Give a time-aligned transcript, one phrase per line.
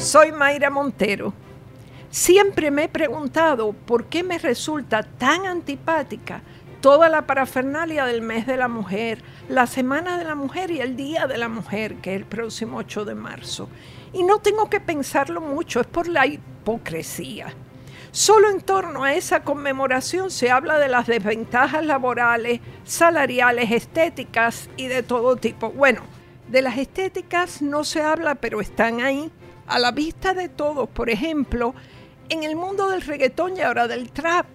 [0.00, 1.34] Soy Mayra Montero.
[2.08, 6.42] Siempre me he preguntado por qué me resulta tan antipática
[6.80, 10.96] toda la parafernalia del mes de la mujer, la semana de la mujer y el
[10.96, 13.68] día de la mujer, que es el próximo 8 de marzo.
[14.14, 17.52] Y no tengo que pensarlo mucho, es por la hipocresía.
[18.10, 24.86] Solo en torno a esa conmemoración se habla de las desventajas laborales, salariales, estéticas y
[24.86, 25.70] de todo tipo.
[25.70, 26.00] Bueno,
[26.48, 29.30] de las estéticas no se habla, pero están ahí,
[29.70, 30.88] a la vista de todos.
[30.88, 31.74] Por ejemplo,
[32.28, 34.46] en el mundo del reggaetón y ahora del trap,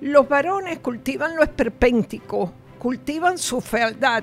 [0.00, 4.22] los varones cultivan lo esperpéntico, cultivan su fealdad.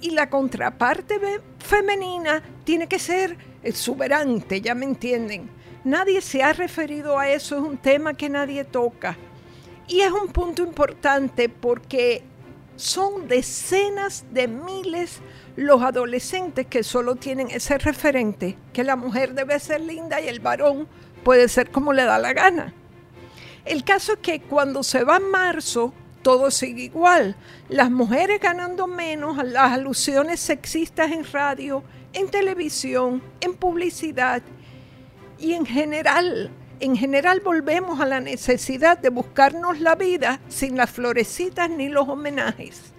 [0.00, 1.18] Y la contraparte
[1.58, 5.48] femenina tiene que ser exuberante, ya me entienden.
[5.84, 9.16] Nadie se ha referido a eso, es un tema que nadie toca.
[9.86, 12.22] Y es un punto importante porque
[12.76, 15.20] son decenas de miles
[15.56, 20.40] los adolescentes que solo tienen ese referente, que la mujer debe ser linda y el
[20.40, 20.88] varón
[21.22, 22.74] puede ser como le da la gana.
[23.64, 27.36] El caso es que cuando se va en marzo, todo sigue igual.
[27.68, 34.42] Las mujeres ganando menos, las alusiones sexistas en radio, en televisión, en publicidad
[35.38, 36.50] y en general,
[36.84, 42.06] en general volvemos a la necesidad de buscarnos la vida sin las florecitas ni los
[42.06, 42.92] homenajes.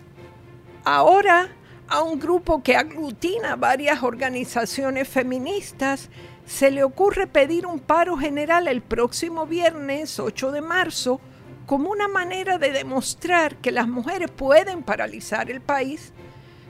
[0.84, 1.50] Ahora,
[1.88, 6.10] a un grupo que aglutina varias organizaciones feministas,
[6.48, 11.22] se le ocurre pedir un paro general el próximo viernes 8 de marzo
[11.68, 16.12] como una manera de demostrar que las mujeres pueden paralizar el país.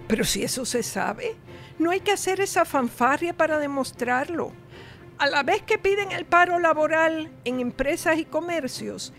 [0.09, 1.37] Pero si eso se sabe,
[1.79, 4.51] no hay que hacer esa fanfarria para demostrarlo
[5.17, 9.13] a la vez que piden el paro laboral en empresas y comercios,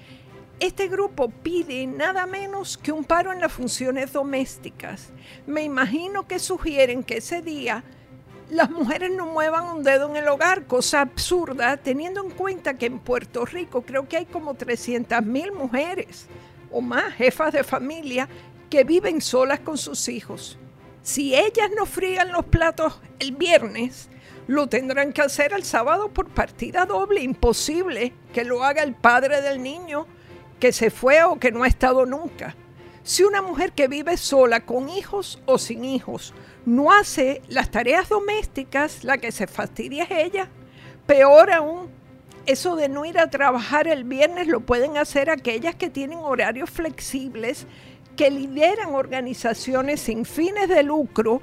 [0.60, 5.10] este grupo pide nada menos que un paro en las funciones domésticas.
[5.46, 7.84] Me imagino que sugieren que ese día
[8.50, 12.86] las mujeres no muevan un dedo en el hogar, cosa absurda, teniendo en cuenta que
[12.86, 16.26] en Puerto Rico creo que hay como 300 mil mujeres
[16.70, 18.28] o más jefas de familia
[18.70, 20.58] que viven solas con sus hijos.
[21.02, 24.08] Si ellas no frían los platos el viernes,
[24.46, 27.22] lo tendrán que hacer el sábado por partida doble.
[27.22, 30.06] Imposible que lo haga el padre del niño
[30.60, 32.54] que se fue o que no ha estado nunca.
[33.02, 38.08] Si una mujer que vive sola, con hijos o sin hijos, no hace las tareas
[38.08, 40.48] domésticas, la que se fastidia es ella.
[41.06, 41.88] Peor aún,
[42.46, 46.70] eso de no ir a trabajar el viernes lo pueden hacer aquellas que tienen horarios
[46.70, 47.66] flexibles,
[48.16, 51.42] que lideran organizaciones sin fines de lucro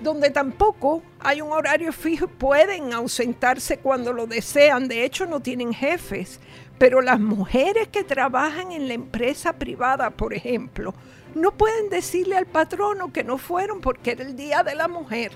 [0.00, 5.72] donde tampoco hay un horario fijo, pueden ausentarse cuando lo desean, de hecho no tienen
[5.72, 6.40] jefes,
[6.78, 10.94] pero las mujeres que trabajan en la empresa privada, por ejemplo,
[11.34, 15.32] no pueden decirle al patrono que no fueron porque era el Día de la Mujer.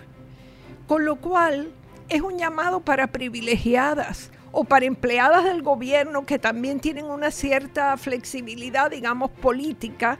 [0.86, 1.72] Con lo cual
[2.08, 7.96] es un llamado para privilegiadas o para empleadas del gobierno que también tienen una cierta
[7.96, 10.18] flexibilidad, digamos, política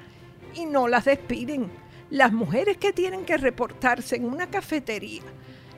[0.55, 1.71] y no las despiden
[2.11, 5.23] las mujeres que tienen que reportarse en una cafetería,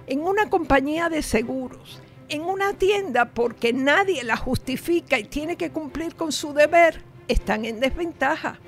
[0.06, 5.70] en una compañía de seguros, en una tienda porque nadie la justifica y tiene que
[5.70, 8.58] cumplir con su deber, están en desventaja.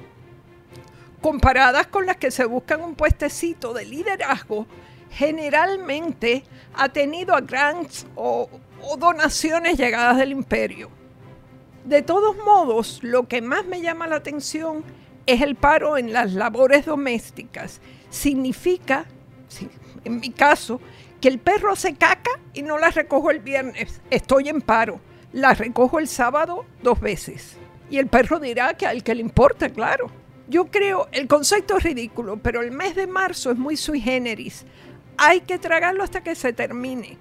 [1.20, 4.66] Comparadas con las que se buscan un puestecito de liderazgo,
[5.10, 6.42] generalmente
[6.74, 8.48] ha tenido a grants o,
[8.82, 10.90] o donaciones llegadas del imperio.
[11.84, 14.84] De todos modos, lo que más me llama la atención
[15.26, 17.80] es el paro en las labores domésticas.
[18.10, 19.06] Significa,
[20.04, 20.80] en mi caso,
[21.20, 24.00] que el perro se caca y no la recojo el viernes.
[24.10, 25.00] Estoy en paro.
[25.32, 27.56] La recojo el sábado dos veces.
[27.88, 30.10] Y el perro dirá que al que le importa, claro.
[30.48, 34.66] Yo creo, el concepto es ridículo, pero el mes de marzo es muy sui generis.
[35.16, 37.16] Hay que tragarlo hasta que se termine.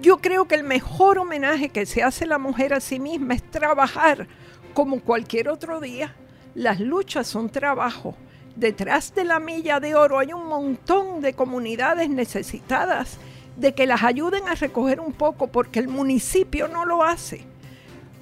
[0.00, 3.42] Yo creo que el mejor homenaje que se hace la mujer a sí misma es
[3.42, 4.28] trabajar
[4.70, 6.14] como cualquier otro día,
[6.54, 8.16] las luchas son trabajo.
[8.56, 13.18] Detrás de la milla de oro hay un montón de comunidades necesitadas
[13.56, 17.44] de que las ayuden a recoger un poco porque el municipio no lo hace.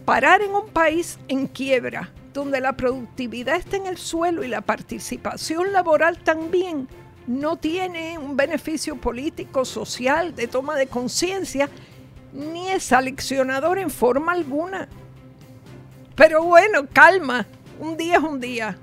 [0.05, 4.61] Parar en un país en quiebra, donde la productividad está en el suelo y la
[4.61, 6.89] participación laboral también,
[7.27, 11.69] no tiene un beneficio político, social, de toma de conciencia,
[12.33, 14.89] ni es aleccionador en forma alguna.
[16.19, 17.47] Pero bueno, calma,
[17.79, 18.77] un día es un día.